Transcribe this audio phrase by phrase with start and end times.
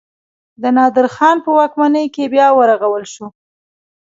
[0.61, 3.25] د نادر خان په واکمنۍ کې بیا ورغول شو.